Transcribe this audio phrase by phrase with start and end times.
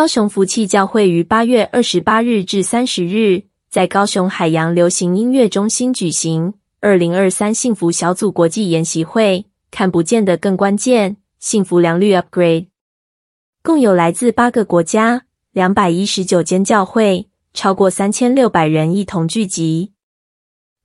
[0.00, 12.68] 高雄福气教会于八月二十八日至三十日在高雄海洋流行音乐中心举行二零二三幸福小组国际研习会，看不见的更关键，幸福良率 Upgrade，
[13.62, 19.92] 共有来自八个国家两百一十九间教会，超过三千六百人一同聚集。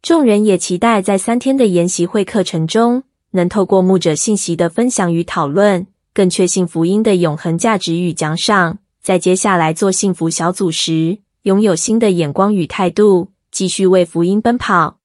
[0.01, 8.79] 众人也期待在三天的研习会课程中，能透过牧者信息的分享与讨论，更确信福音的永恒价值与奖赏。
[9.05, 14.97] 在接下来做幸福小组时，拥有新的眼光与态度，继续为福音奔跑。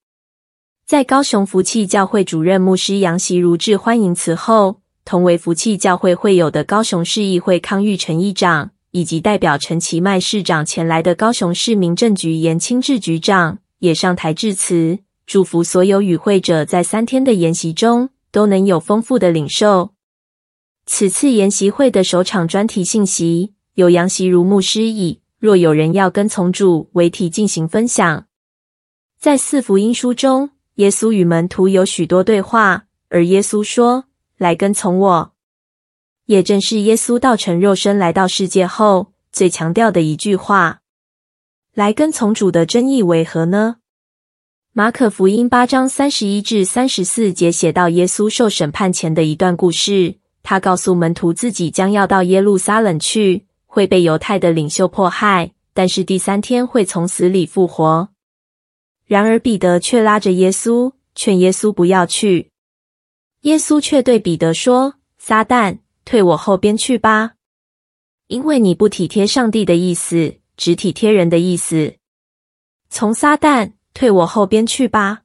[0.86, 19.90] 在高雄福气教会主任牧师杨习如致欢迎词后，同为福气教会会友的高雄市议会康裕成议长，以及代表陈其迈市长前来的高雄市民政局严清志局长，也上台致辞，祝福所有与会者在三天的研习中都能有丰富的领受。
[20.86, 23.52] 此次研习会的首场专题信息。
[23.74, 28.26] 有杨习如牧师以“若有人要跟从主”为题进行分享。
[29.18, 34.04] 在四福音书中，耶稣与门徒有许多对话，而耶稣说
[34.38, 35.32] ：“来跟从我。”
[36.26, 40.80] 也正是耶稣道成肉身来到世界后最强调的一句话。
[41.74, 43.76] 来跟从主的真意为何呢？
[44.72, 50.16] 马可福音八章三十一至三十四节写到耶稣受审判前的一段故事。
[50.42, 53.46] 他告诉门徒自己将要到耶路撒冷去。
[53.72, 58.08] 会被犹太的领袖迫害，但是第三天会从死里复活。
[59.06, 62.50] 然而彼得却拉着耶稣，劝耶稣不要去。
[63.42, 67.34] 耶稣却对彼得说：“撒旦，退我后边去吧，
[68.26, 71.94] 因为你不体贴上帝的意思，只体贴人的意思。
[72.88, 75.22] 从撒旦，退我后边去吧。”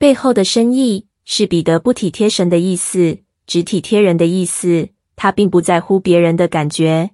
[0.00, 4.88] 背后的深意是彼得不体贴神的意思，只体贴人的意思。
[5.14, 7.10] 他并不在乎别人的感觉。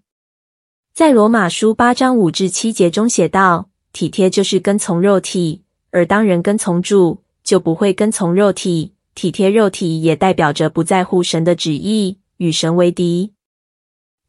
[0.99, 8.95] 在罗马书八章五至七节中写道：“体贴就是跟从肉体，而当人跟从主，就不会跟从肉体。
[9.15, 13.33] 体贴肉体也代表着不在乎神的旨意，与神为敌。”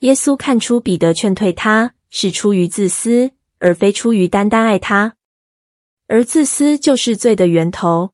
[0.01, 5.15] 耶稣看出彼得劝退他是出于自私，而非出于单单爱他，
[6.05, 8.11] 而自私就是罪的源头。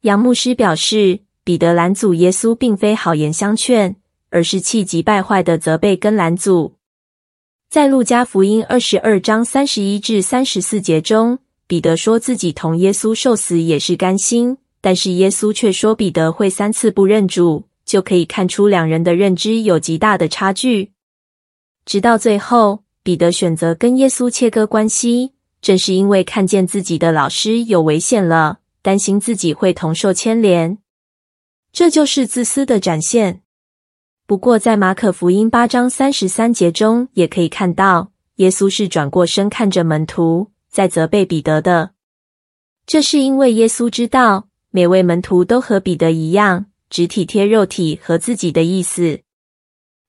[0.00, 3.94] 杨牧师表示，彼得拦阻耶稣，并非好言相劝，
[4.30, 6.74] 而是气急败坏的责备跟拦阻。
[7.70, 11.38] 在路加福音二十二章三十一至三十四节中，
[11.68, 20.90] 彼得说自己同耶稣受死也是甘心，但是耶稣却说彼得会三次不认主，就可以看出两人的认知有极大的差距。
[21.86, 30.78] 直到最后，彼得选择跟耶稣切割关系，正是因为看见自己的老师有危险了，担心自己会同受牵连，
[31.72, 33.42] 这就是自私的展现。
[34.30, 41.94] 不过，在马可福音八章三十三节中，也可以看到，耶稣是转过身看着门徒，在责备彼得的。
[42.86, 49.22] 这是因为耶稣知道，每位门徒都和彼得一样，只体贴肉体和自己的意思。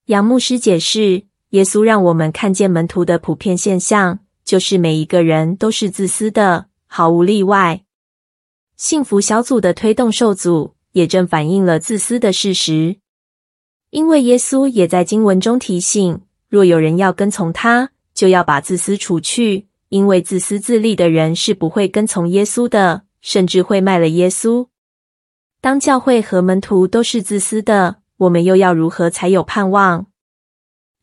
[0.06, 7.82] 杨牧师解释，耶稣让我们看见门徒的普遍现象，就是每一个人都是自私的，毫无例外。
[8.78, 12.98] 幸福小组的推动受阻，也正反映了自私的事实。
[13.92, 19.68] 因为耶稣也在经文中提醒，若有人要跟从他，就要把自私除去。
[19.90, 24.70] 因为自私自利的人是不会跟从耶稣的，甚至会卖了耶稣。
[25.60, 30.06] 当教会和门徒都是自私的，我们又要如何才有盼望？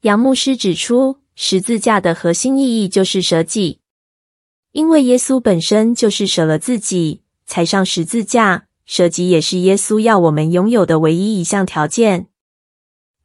[0.01, 3.81] 杨牧师指出，十字架的核心意义就是舍己，
[4.73, 12.29] 因为耶稣本身就是舍了自己才上十字架，舍己也是耶稣要我们拥有的唯一一项条件。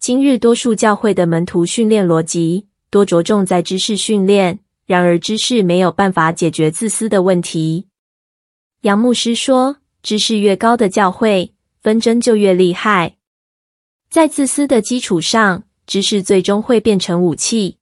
[0.06, 7.88] 今日多数教会的门徒训练逻辑多着重在知识训练，然而知识没有办法解决自私的问题。
[8.82, 13.16] 杨牧师说，知识越高的教会，纷争就越厉害。
[14.10, 17.78] 在自私的基础上，知识最终会变成武器。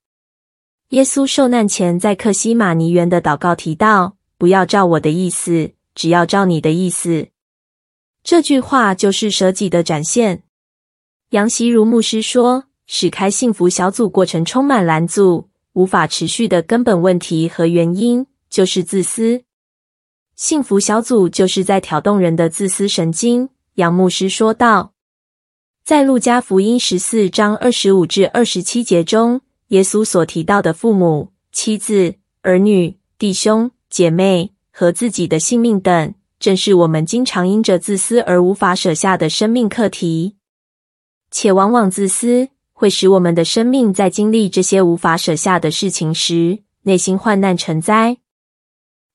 [0.89, 7.29] 耶稣受难前在克西马尼园的祷告提到：“不要照我的意思，只要照你的意思。”
[8.24, 10.44] 这句话就是舍己的展现。
[11.31, 19.44] 杨习如牧师说：“使开幸福小组过程充满拦阻、无法持续的根本问题和原因，就是自私。
[20.36, 24.92] 幸福小组就是在挑动人的自私神经。”杨牧师说道。
[25.86, 29.39] 在路加福音十四章二十五至二十七节中，
[29.69, 40.36] 耶稣所提到的父母、妻子、儿女、弟兄、姐妹和自己的性命等，正是我们经常因着自私而无法舍下的生命课题。
[41.31, 48.18] 且往往自私会使我们的生命在经历这些无法舍下的事情时，内心患难成灾。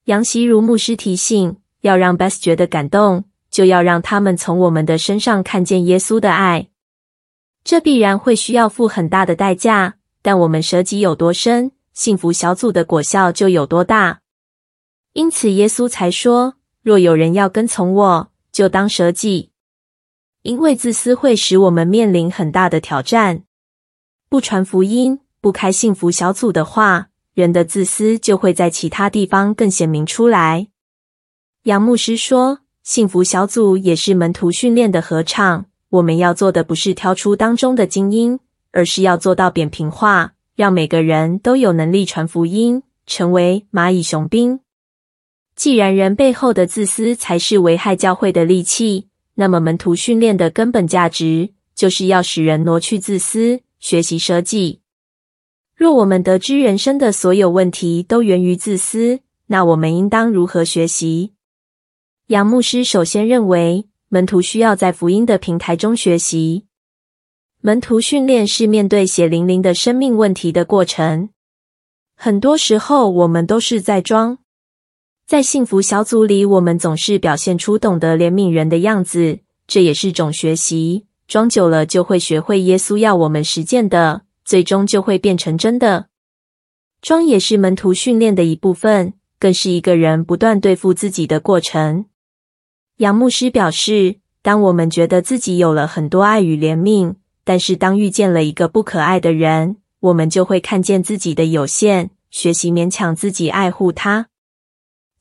[0.05, 6.69] 杨希如牧师提醒，要让 Best 觉得感动，就要让他们从我们的身上看见耶稣的爱。
[7.65, 14.21] 这必然会需要付很大的代价，但我们舍己有多深，幸福小组的果效就有多大。
[15.15, 19.51] 因此，耶稣才说：“若有人要跟从我，就当舍己。”
[20.47, 23.43] 因为自私会使我们面临很大的挑战。
[24.29, 30.69] 不传福音，不开幸福小组的话，人的自私就会在其他地方更显明出来。
[31.65, 35.67] 杨牧师说：“幸福小组也是门徒训练的合唱。
[35.91, 38.39] 我们要做的不是挑出当中的精英，
[38.71, 44.61] 而是要做到扁平化，让每个人都有能力传福音，成为蚂蚁雄兵。
[45.57, 54.81] 既然人背后的自私才是危害教会的利器，那么门徒训练的根本价值就是要使人挪去自私。”学习舍己。
[55.75, 61.35] 若我们得知人生的所有问题都源于自私，那我们应当如何学习？
[62.29, 66.65] 杨牧师首先认为，门徒需要在福音的平台中学习。
[67.61, 71.29] 门徒训练是面对血淋淋的生命问题的过程。
[72.17, 74.39] 很多时候，我们都是在装。
[75.27, 81.07] 在幸福小组里，我们总是表现出懂得怜悯人的样子，这也是种学习。
[81.27, 86.07] 装久了，就会学会耶稣要我们实践的，最终就会变成真的。
[87.03, 92.05] 装也是门徒训练的一部分，更是一个人不断对付自己的过程。
[92.99, 104.29] 杨牧师表示，当我们觉得自己有了很多爱与怜悯，但是当遇见了一个不可爱的人，我们就会看见自己的有限，学习勉强自己爱护他。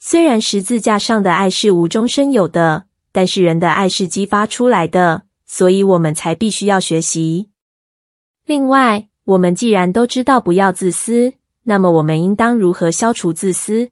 [0.07, 5.23] 虽然十字架上的爱是无中生有的，但是人的爱是激发出来的。
[5.47, 7.49] 所以我们才必须要学习。
[8.45, 13.89] 另外，我们既然都知道不要自私，那么我们应当如何消除自私？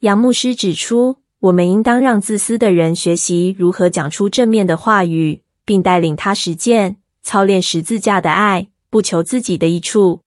[0.00, 10.22] 杨牧师指出，我们应当让自私的人学习如何讲出正面的话语，并带领他实践、操练十字架的爱，不求自己的益处。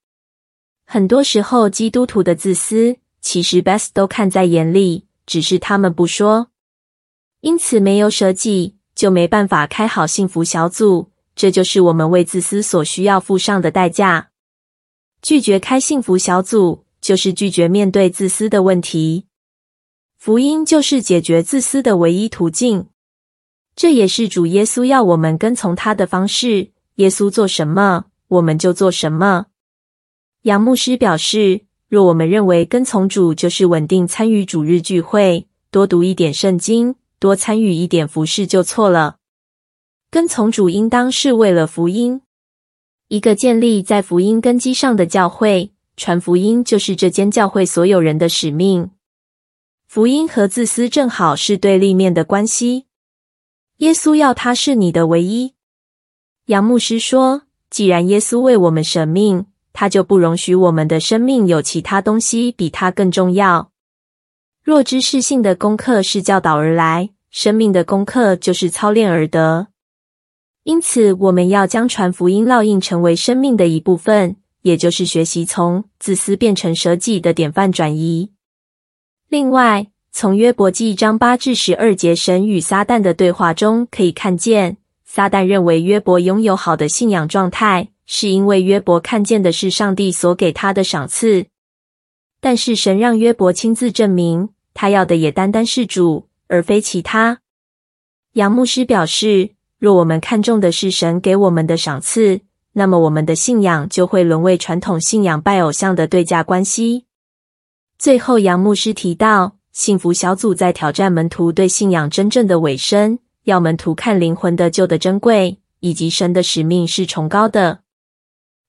[0.85, 2.95] 很多时候，基督徒的自私，
[3.25, 6.51] 其实，best 都看在眼里，只是他们不说，
[7.41, 8.75] 因此没有舍己。
[8.93, 14.29] 就没办法开好幸福小组，这就是我们为自私所需要付上的代价。
[15.21, 19.25] 拒绝开幸福小组，就是拒绝面对自私的问题。
[20.17, 22.87] 福音就是解决自私的唯一途径，
[23.75, 26.71] 这也是主耶稣要我们跟从他的方式。
[26.95, 29.47] 耶稣做什么，我们就做什么。
[30.43, 36.95] 杨牧师表示，若我们认为跟从主就是稳定参与主日聚会，多读一点圣经。
[37.17, 39.17] 多参与一点服事就错了。
[40.11, 42.21] 跟从主应当是为了福音，
[43.07, 48.91] 一个建立在福音根基上的教会，传福音就是这间教会所有人的使命。
[49.87, 52.85] 福音和自私正好是对立面的关系。
[53.77, 55.53] 耶稣要他是你的唯一。
[56.47, 59.45] 杨牧师说，既然耶稣为我们舍命，
[59.77, 63.71] 他就不容许我们的生命有其他东西比他更重要。
[64.63, 69.67] 若知识性的功课是教导而来，生命的功课就是操练而得。
[70.63, 78.31] 因此，我们要将传福音烙印成为生命的一部分，也就是学习从自私变成舍己的典范转移。
[79.27, 91.45] 另外，从约伯记章八至十二节神与撒旦的对话中可以看见，撒旦认为约伯拥有好的信仰状态，是因为约伯看见的是上帝所给他的赏赐。
[92.39, 94.49] 但是神让约伯亲自证明。
[94.77, 97.39] 他要的也单单是主，而非其他。
[98.33, 102.41] 杨牧师表示，若我们看重的是神给我们的赏赐，
[102.73, 107.05] 那么我们的信仰就会沦为传统信仰拜偶像的对价关系。
[107.97, 117.84] 最后，杨牧师提到，幸福小组在挑战门徒对信仰真正的委身，要门徒看灵魂的救的珍贵，以及神的使命是崇高的。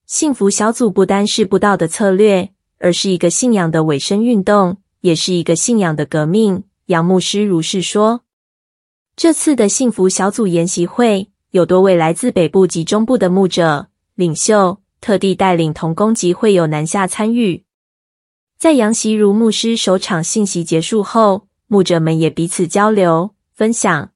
[0.07, 4.77] 幸福小组不单是布道的策略，而是一个信仰的委身运动。
[5.01, 6.63] 也是一个信仰的革命。
[6.87, 8.21] 杨牧师如是说。
[9.15, 17.63] 这次的幸福小组研习会有多位来自北部及中部的牧者领袖，特地带领同工及会友南下参与。
[18.57, 24.11] 在杨习如牧师首场信息结束后，牧者们也彼此交流分享。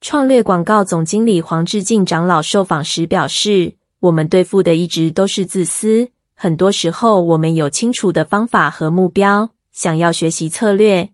[0.00, 11.08] 创略广告总经理黄志敬长老受访时表示：“我们对付的一直都是自私，很多时候我们有清楚的方法和目标。”想要学习策略，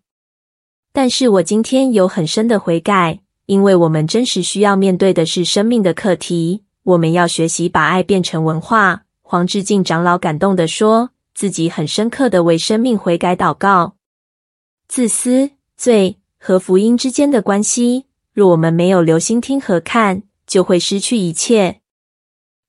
[0.93, 6.65] 但是我今天有很深的悔改，因为我们真实需要面对的是生命的课题。
[6.83, 9.05] 我们要学习把爱变成文化。
[9.23, 13.95] 黄志敬长老感动地说，自己很深刻的为生命悔改祷告。
[14.89, 21.81] 自私、罪和福音之间的关系，若我们没有留心听和看，就会失去一切。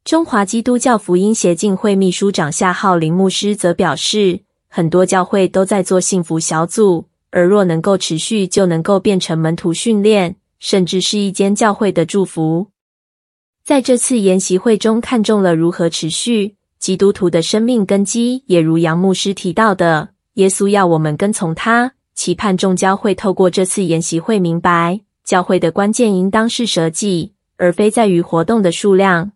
[0.09, 12.69] 中华基督教福音协进会秘书长夏浩林牧师则表示，很多教会都在做幸福小组，而若能够持续，就能够变成门徒训练，甚至是一间教会的祝福。
[13.63, 29.33] 在这次研习会中，看中了如何持续基督徒的生命根基，也如杨牧师提到的，耶稣要我们跟从他，期盼众教会透过这次研习会明白，教会的关键应当是舍己，而非在于活动的数量。